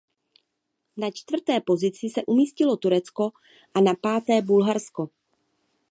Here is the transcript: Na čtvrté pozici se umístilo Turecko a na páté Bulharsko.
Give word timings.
Na 0.97 1.11
čtvrté 1.11 1.61
pozici 1.61 2.09
se 2.09 2.23
umístilo 2.27 2.73
Turecko 2.77 3.31
a 3.77 3.81
na 3.81 3.93
páté 4.01 4.41
Bulharsko. 4.41 5.09